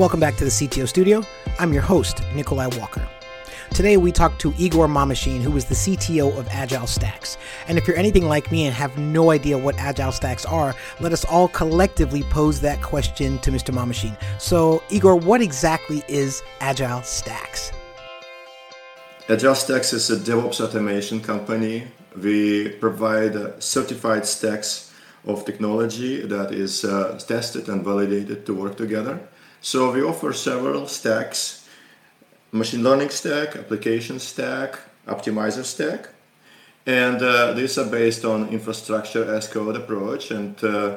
Welcome 0.00 0.18
back 0.18 0.36
to 0.36 0.44
the 0.44 0.50
CTO 0.50 0.88
Studio. 0.88 1.22
I'm 1.58 1.74
your 1.74 1.82
host, 1.82 2.22
Nikolai 2.34 2.68
Walker. 2.78 3.06
Today 3.74 3.98
we 3.98 4.10
talk 4.12 4.38
to 4.38 4.54
Igor 4.56 4.88
Mameshin, 4.88 5.42
who 5.42 5.54
is 5.58 5.66
the 5.66 5.74
CTO 5.74 6.38
of 6.38 6.48
Agile 6.48 6.86
Stacks. 6.86 7.36
And 7.68 7.76
if 7.76 7.86
you're 7.86 7.98
anything 7.98 8.24
like 8.24 8.50
me 8.50 8.64
and 8.64 8.74
have 8.74 8.96
no 8.96 9.30
idea 9.30 9.58
what 9.58 9.76
Agile 9.76 10.12
Stacks 10.12 10.46
are, 10.46 10.74
let 11.00 11.12
us 11.12 11.26
all 11.26 11.48
collectively 11.48 12.22
pose 12.22 12.62
that 12.62 12.80
question 12.80 13.40
to 13.40 13.50
Mr. 13.50 13.74
Mameshin. 13.74 14.16
So, 14.40 14.82
Igor, 14.88 15.16
what 15.16 15.42
exactly 15.42 16.02
is 16.08 16.42
Agile 16.60 17.02
Stacks? 17.02 17.70
Agile 19.28 19.54
Stacks 19.54 19.92
is 19.92 20.08
a 20.08 20.16
DevOps 20.16 20.62
automation 20.62 21.20
company. 21.20 21.88
We 22.16 22.70
provide 22.70 23.62
certified 23.62 24.24
stacks 24.24 24.94
of 25.26 25.44
technology 25.44 26.22
that 26.22 26.54
is 26.54 26.86
uh, 26.86 27.20
tested 27.28 27.68
and 27.68 27.84
validated 27.84 28.46
to 28.46 28.54
work 28.54 28.78
together. 28.78 29.20
So 29.62 29.92
we 29.92 30.02
offer 30.02 30.32
several 30.32 30.86
stacks 30.86 31.60
machine 32.52 32.82
learning 32.82 33.10
stack, 33.10 33.56
application 33.56 34.18
stack, 34.18 34.78
optimizer 35.06 35.64
stack. 35.64 36.08
And 36.86 37.22
uh, 37.22 37.52
these 37.52 37.78
are 37.78 37.88
based 37.88 38.24
on 38.24 38.48
infrastructure 38.48 39.34
as 39.34 39.46
code 39.46 39.76
approach, 39.76 40.30
and 40.30 40.62
uh, 40.64 40.96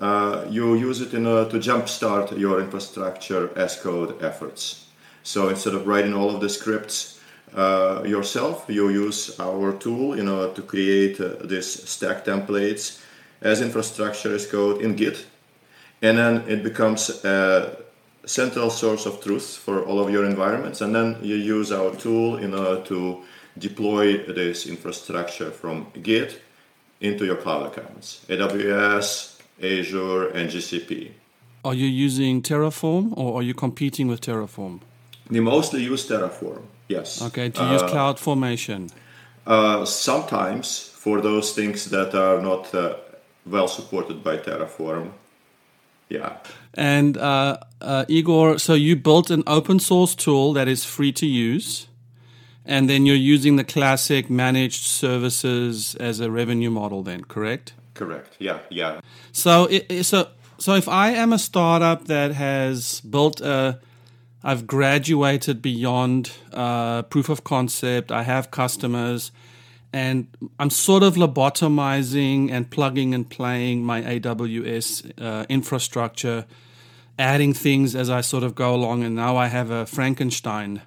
uh, 0.00 0.44
you 0.48 0.74
use 0.74 1.00
it 1.00 1.12
in 1.12 1.26
order 1.26 1.50
to 1.50 1.58
jumpstart 1.58 2.38
your 2.38 2.60
infrastructure 2.60 3.50
as 3.56 3.76
code 3.76 4.22
efforts. 4.22 4.86
So 5.22 5.48
instead 5.48 5.74
of 5.74 5.86
writing 5.86 6.14
all 6.14 6.34
of 6.34 6.40
the 6.40 6.48
scripts 6.48 7.20
uh, 7.54 8.02
yourself, 8.06 8.64
you 8.68 8.90
use 8.90 9.38
our 9.40 9.72
tool 9.72 10.14
in 10.14 10.28
order 10.28 10.54
to 10.54 10.62
create 10.62 11.20
uh, 11.20 11.34
these 11.44 11.88
stack 11.88 12.24
templates 12.24 13.02
as 13.42 13.60
infrastructure 13.60 14.34
as 14.34 14.46
code 14.46 14.80
in 14.80 14.94
Git, 14.94 15.26
and 16.00 16.16
then 16.16 16.44
it 16.48 16.62
becomes 16.62 17.24
a 17.24 17.83
central 18.26 18.70
source 18.70 19.06
of 19.06 19.20
truth 19.22 19.56
for 19.56 19.84
all 19.84 20.00
of 20.00 20.10
your 20.10 20.24
environments 20.24 20.80
and 20.80 20.94
then 20.94 21.16
you 21.22 21.36
use 21.36 21.72
our 21.72 21.94
tool 21.96 22.36
in 22.36 22.54
order 22.54 22.80
to 22.82 23.22
deploy 23.58 24.18
this 24.32 24.66
infrastructure 24.66 25.50
from 25.50 25.86
git 26.02 26.40
into 27.00 27.24
your 27.24 27.36
cloud 27.36 27.66
accounts 27.66 28.24
aws 28.28 29.38
azure 29.62 30.28
and 30.28 30.50
gcp 30.50 31.12
are 31.64 31.74
you 31.74 31.86
using 31.86 32.42
terraform 32.42 33.16
or 33.16 33.38
are 33.38 33.42
you 33.42 33.54
competing 33.54 34.06
with 34.06 34.20
terraform? 34.20 34.80
We 35.30 35.40
mostly 35.40 35.82
use 35.82 36.06
terraform 36.06 36.62
yes. 36.88 37.22
Okay 37.22 37.48
to 37.48 37.62
use 37.72 37.82
uh, 37.82 37.88
cloud 37.88 38.18
formation. 38.18 38.90
uh, 39.46 39.84
sometimes 39.86 40.90
for 40.94 41.20
those 41.20 41.52
things 41.54 41.86
that 41.86 42.14
are 42.14 42.40
not 42.42 42.74
uh, 42.74 42.96
well 43.46 43.68
supported 43.68 44.22
by 44.22 44.36
terraform 44.36 45.12
yeah. 46.08 46.36
And 46.74 47.16
uh, 47.16 47.58
uh, 47.80 48.04
Igor, 48.08 48.58
so 48.58 48.74
you 48.74 48.96
built 48.96 49.30
an 49.30 49.42
open 49.46 49.78
source 49.78 50.14
tool 50.14 50.52
that 50.54 50.68
is 50.68 50.84
free 50.84 51.12
to 51.12 51.26
use, 51.26 51.88
and 52.64 52.88
then 52.88 53.06
you're 53.06 53.16
using 53.16 53.56
the 53.56 53.64
classic 53.64 54.28
managed 54.28 54.84
services 54.84 55.94
as 55.96 56.20
a 56.20 56.30
revenue 56.30 56.70
model. 56.70 57.02
Then, 57.02 57.24
correct? 57.24 57.74
Correct. 57.94 58.36
Yeah. 58.38 58.58
Yeah. 58.70 59.00
So, 59.32 59.66
it, 59.70 60.04
so, 60.04 60.28
so 60.58 60.74
if 60.74 60.88
I 60.88 61.10
am 61.10 61.32
a 61.32 61.38
startup 61.38 62.06
that 62.06 62.32
has 62.32 63.00
built 63.00 63.40
a 63.40 63.78
I've 64.46 64.66
graduated 64.66 65.62
beyond 65.62 66.32
uh, 66.52 67.02
proof 67.04 67.30
of 67.30 67.44
concept. 67.44 68.12
I 68.12 68.24
have 68.24 68.50
customers 68.50 69.32
and 69.94 70.26
I'm 70.58 70.70
sort 70.70 71.04
of 71.04 71.14
lobotomizing 71.14 72.50
and 72.50 72.68
plugging 72.68 73.14
and 73.14 73.30
playing 73.30 73.84
my 73.84 74.02
AWS 74.02 75.12
uh, 75.22 75.46
infrastructure, 75.48 76.46
adding 77.16 77.54
things 77.54 77.94
as 77.94 78.10
I 78.10 78.20
sort 78.20 78.42
of 78.42 78.56
go 78.56 78.74
along, 78.74 79.04
and 79.04 79.14
now 79.14 79.36
I 79.36 79.46
have 79.46 79.70
a 79.70 79.86
Frankenstein. 79.86 80.82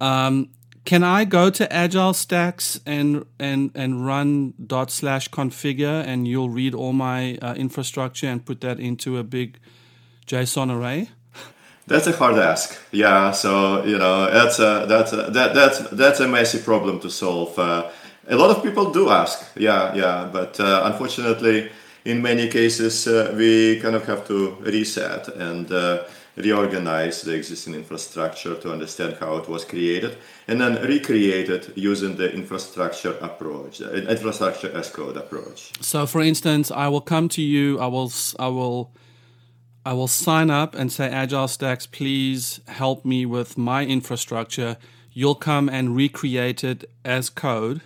Um, 0.00 0.48
can 0.84 1.04
I 1.04 1.26
go 1.26 1.48
to 1.48 1.72
Agile 1.72 2.12
Stacks 2.12 2.80
and 2.84 3.24
and 3.38 3.70
and 3.76 4.04
run 4.04 4.54
dot 4.66 4.90
slash 4.90 5.30
configure, 5.30 6.04
and 6.04 6.26
you'll 6.26 6.50
read 6.50 6.74
all 6.74 6.92
my 6.92 7.38
uh, 7.40 7.54
infrastructure 7.54 8.26
and 8.26 8.44
put 8.44 8.60
that 8.62 8.80
into 8.80 9.16
a 9.16 9.22
big 9.22 9.60
JSON 10.26 10.76
array? 10.76 11.10
That's 11.86 12.08
a 12.08 12.12
hard 12.12 12.36
ask. 12.36 12.76
Yeah, 12.90 13.30
so 13.30 13.84
you 13.84 13.96
know 13.96 14.28
that's 14.28 14.58
a 14.58 14.86
that's 14.88 15.12
a, 15.12 15.30
that 15.30 15.54
that's 15.54 15.78
that's 15.90 16.18
a 16.18 16.26
messy 16.26 16.58
problem 16.58 16.98
to 17.00 17.10
solve. 17.10 17.56
Uh, 17.56 17.90
a 18.28 18.36
lot 18.36 18.50
of 18.50 18.62
people 18.62 18.90
do 18.92 19.08
ask, 19.08 19.44
yeah, 19.56 19.94
yeah, 19.94 20.28
but 20.30 20.60
uh, 20.60 20.82
unfortunately, 20.84 21.70
in 22.04 22.22
many 22.22 22.48
cases, 22.48 23.06
uh, 23.06 23.34
we 23.36 23.80
kind 23.80 23.94
of 23.94 24.04
have 24.06 24.26
to 24.28 24.56
reset 24.60 25.28
and 25.28 25.70
uh, 25.72 26.04
reorganize 26.36 27.22
the 27.22 27.34
existing 27.34 27.74
infrastructure 27.74 28.54
to 28.54 28.72
understand 28.72 29.16
how 29.18 29.36
it 29.36 29.48
was 29.48 29.64
created 29.64 30.16
and 30.46 30.60
then 30.60 30.80
recreate 30.86 31.48
it 31.48 31.76
using 31.76 32.16
the 32.16 32.32
infrastructure 32.32 33.16
approach, 33.20 33.80
uh, 33.80 33.90
infrastructure 33.90 34.70
as 34.76 34.90
code 34.90 35.16
approach. 35.16 35.72
So, 35.82 36.06
for 36.06 36.20
instance, 36.20 36.70
I 36.70 36.88
will 36.88 37.00
come 37.00 37.28
to 37.30 37.42
you, 37.42 37.78
I 37.80 37.86
will, 37.86 38.12
I 38.38 38.48
will. 38.48 38.92
I 39.86 39.94
will 39.94 40.08
sign 40.08 40.50
up 40.50 40.74
and 40.74 40.92
say, 40.92 41.08
Agile 41.08 41.48
Stacks, 41.48 41.86
please 41.86 42.60
help 42.66 43.06
me 43.06 43.24
with 43.24 43.56
my 43.56 43.86
infrastructure. 43.86 44.76
You'll 45.12 45.36
come 45.36 45.70
and 45.70 45.96
recreate 45.96 46.62
it 46.62 46.90
as 47.06 47.30
code 47.30 47.80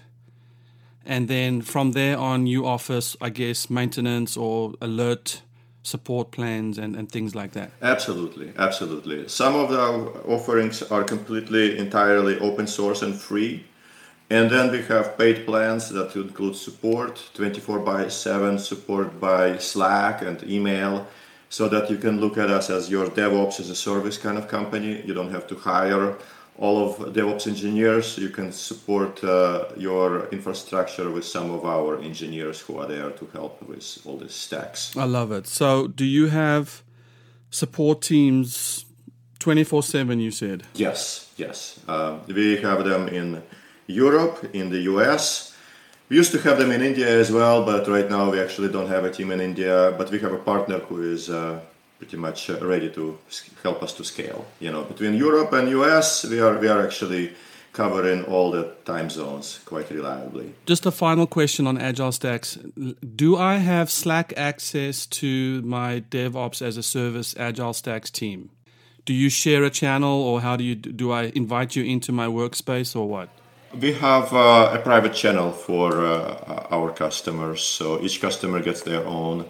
and 1.04 1.28
then 1.28 1.62
from 1.62 1.92
there 1.92 2.18
on 2.18 2.46
you 2.46 2.66
offer 2.66 3.00
i 3.20 3.28
guess 3.28 3.68
maintenance 3.68 4.36
or 4.36 4.72
alert 4.80 5.42
support 5.82 6.30
plans 6.30 6.78
and, 6.78 6.94
and 6.94 7.10
things 7.10 7.34
like 7.34 7.52
that. 7.52 7.70
Absolutely 7.82 8.52
absolutely. 8.58 9.28
Some 9.28 9.54
of 9.56 9.72
our 9.72 10.08
offerings 10.26 10.82
are 10.82 11.04
completely 11.04 11.78
entirely 11.78 12.38
open 12.38 12.66
source 12.66 13.02
and 13.02 13.14
free. 13.14 13.64
And 14.30 14.50
then 14.50 14.70
we 14.70 14.82
have 14.82 15.18
paid 15.18 15.44
plans 15.44 15.90
that 15.90 16.16
include 16.16 16.56
support 16.56 17.30
24 17.34 17.80
by 17.80 18.08
7 18.08 18.58
support 18.58 19.20
by 19.20 19.58
slack 19.58 20.22
and 20.22 20.42
email 20.44 21.06
so 21.50 21.68
that 21.68 21.90
you 21.90 21.98
can 21.98 22.18
look 22.18 22.38
at 22.38 22.48
us 22.48 22.70
as 22.70 22.88
your 22.88 23.08
devops 23.08 23.60
as 23.60 23.68
a 23.68 23.74
service 23.74 24.16
kind 24.16 24.38
of 24.38 24.48
company. 24.48 25.02
You 25.04 25.12
don't 25.12 25.32
have 25.32 25.46
to 25.48 25.56
hire 25.56 26.16
all 26.58 26.84
of 26.84 27.12
DevOps 27.12 27.46
engineers. 27.46 28.18
You 28.18 28.28
can 28.28 28.52
support 28.52 29.22
uh, 29.24 29.66
your 29.76 30.28
infrastructure 30.28 31.10
with 31.10 31.24
some 31.24 31.50
of 31.50 31.64
our 31.64 32.00
engineers 32.00 32.60
who 32.60 32.78
are 32.78 32.86
there 32.86 33.10
to 33.10 33.26
help 33.32 33.62
with 33.62 33.98
all 34.04 34.18
these 34.18 34.34
stacks. 34.34 34.96
I 34.96 35.04
love 35.04 35.32
it. 35.32 35.46
So, 35.46 35.88
do 35.88 36.04
you 36.04 36.28
have 36.28 36.82
support 37.50 38.02
teams 38.02 38.84
24 39.38 39.82
7, 39.82 40.20
you 40.20 40.30
said? 40.30 40.62
Yes, 40.74 41.32
yes. 41.36 41.80
Uh, 41.88 42.18
we 42.28 42.58
have 42.58 42.84
them 42.84 43.08
in 43.08 43.42
Europe, 43.86 44.48
in 44.52 44.70
the 44.70 44.80
US. 44.92 45.56
We 46.08 46.16
used 46.16 46.32
to 46.32 46.38
have 46.42 46.58
them 46.58 46.70
in 46.70 46.82
India 46.82 47.08
as 47.08 47.32
well, 47.32 47.64
but 47.64 47.88
right 47.88 48.08
now 48.08 48.30
we 48.30 48.38
actually 48.38 48.68
don't 48.68 48.88
have 48.88 49.04
a 49.04 49.10
team 49.10 49.30
in 49.32 49.40
India. 49.40 49.94
But 49.96 50.10
we 50.10 50.18
have 50.20 50.32
a 50.32 50.38
partner 50.38 50.78
who 50.78 51.02
is 51.02 51.30
uh, 51.30 51.60
pretty 52.02 52.16
much 52.16 52.50
uh, 52.50 52.58
ready 52.66 52.90
to 52.90 53.16
help 53.62 53.80
us 53.80 53.92
to 53.92 54.02
scale. 54.02 54.44
You 54.58 54.72
know, 54.72 54.82
between 54.82 55.14
Europe 55.14 55.52
and 55.52 55.68
US, 55.68 56.24
we 56.24 56.40
are 56.40 56.58
we 56.58 56.66
are 56.66 56.84
actually 56.84 57.30
covering 57.72 58.24
all 58.24 58.50
the 58.50 58.64
time 58.84 59.08
zones 59.08 59.60
quite 59.64 59.88
reliably. 59.90 60.52
Just 60.66 60.84
a 60.84 60.90
final 60.90 61.26
question 61.28 61.66
on 61.68 61.78
Agile 61.78 62.10
Stacks: 62.10 62.58
Do 63.14 63.36
I 63.36 63.58
have 63.58 63.88
Slack 63.88 64.32
access 64.36 65.06
to 65.20 65.62
my 65.62 66.02
DevOps 66.10 66.60
as 66.60 66.76
a 66.76 66.82
Service 66.82 67.36
Agile 67.38 67.72
Stacks 67.72 68.10
team? 68.10 68.50
Do 69.04 69.12
you 69.12 69.30
share 69.30 69.62
a 69.62 69.70
channel, 69.70 70.22
or 70.28 70.40
how 70.40 70.56
do 70.56 70.64
you 70.64 70.74
do? 70.74 71.12
I 71.12 71.30
invite 71.36 71.76
you 71.76 71.84
into 71.84 72.10
my 72.10 72.26
workspace, 72.26 72.96
or 72.96 73.06
what? 73.08 73.28
We 73.80 73.92
have 73.92 74.32
uh, 74.32 74.78
a 74.78 74.80
private 74.82 75.14
channel 75.14 75.52
for 75.52 76.04
uh, 76.04 76.76
our 76.76 76.90
customers, 76.90 77.62
so 77.62 78.02
each 78.02 78.20
customer 78.20 78.60
gets 78.60 78.82
their 78.82 79.04
own 79.06 79.44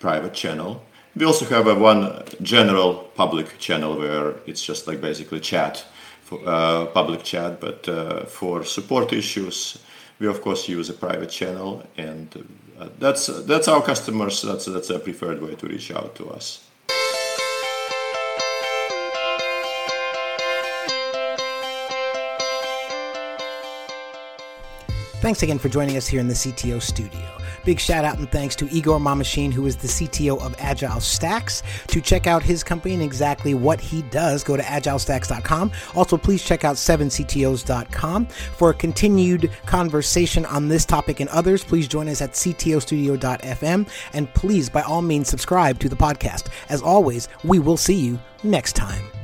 private 0.00 0.32
channel 0.32 0.82
we 1.16 1.24
also 1.24 1.44
have 1.46 1.66
a 1.66 1.74
one 1.74 2.22
general 2.42 3.10
public 3.14 3.58
channel 3.58 3.98
where 3.98 4.34
it's 4.46 4.62
just 4.64 4.86
like 4.86 5.00
basically 5.00 5.40
chat, 5.40 5.84
for, 6.22 6.40
uh, 6.46 6.86
public 6.86 7.22
chat. 7.22 7.60
But 7.60 7.88
uh, 7.88 8.24
for 8.24 8.64
support 8.64 9.12
issues, 9.12 9.78
we 10.18 10.26
of 10.26 10.40
course 10.42 10.68
use 10.68 10.90
a 10.90 10.94
private 10.94 11.30
channel, 11.30 11.82
and 11.96 12.48
uh, 12.78 12.88
that's 12.98 13.26
that's 13.44 13.68
our 13.68 13.82
customers. 13.82 14.42
That's 14.42 14.66
that's 14.66 14.90
a 14.90 14.98
preferred 14.98 15.42
way 15.42 15.54
to 15.56 15.66
reach 15.66 15.90
out 15.90 16.14
to 16.16 16.30
us. 16.30 16.64
Thanks 25.20 25.42
again 25.42 25.58
for 25.58 25.68
joining 25.68 25.96
us 25.96 26.06
here 26.06 26.20
in 26.20 26.28
the 26.28 26.34
CTO 26.34 26.80
studio. 26.80 27.38
Big 27.64 27.80
shout 27.80 28.04
out 28.04 28.18
and 28.18 28.30
thanks 28.30 28.56
to 28.56 28.68
Igor 28.70 28.98
Mameshin, 28.98 29.52
who 29.52 29.66
is 29.66 29.76
the 29.76 29.88
CTO 29.88 30.40
of 30.40 30.54
Agile 30.58 31.00
Stacks. 31.00 31.62
To 31.88 32.00
check 32.00 32.26
out 32.26 32.42
his 32.42 32.62
company 32.62 32.94
and 32.94 33.02
exactly 33.02 33.54
what 33.54 33.80
he 33.80 34.02
does, 34.02 34.44
go 34.44 34.56
to 34.56 34.62
agilestacks.com. 34.62 35.72
Also, 35.94 36.16
please 36.16 36.44
check 36.44 36.64
out 36.64 36.76
7ctos.com. 36.76 38.26
For 38.26 38.70
a 38.70 38.74
continued 38.74 39.50
conversation 39.66 40.44
on 40.46 40.68
this 40.68 40.84
topic 40.84 41.20
and 41.20 41.28
others, 41.30 41.64
please 41.64 41.88
join 41.88 42.08
us 42.08 42.22
at 42.22 42.32
ctostudio.fm. 42.32 43.88
And 44.12 44.34
please, 44.34 44.68
by 44.68 44.82
all 44.82 45.02
means, 45.02 45.28
subscribe 45.28 45.78
to 45.80 45.88
the 45.88 45.96
podcast. 45.96 46.48
As 46.68 46.82
always, 46.82 47.28
we 47.44 47.58
will 47.58 47.76
see 47.76 47.96
you 47.96 48.18
next 48.42 48.74
time. 48.74 49.17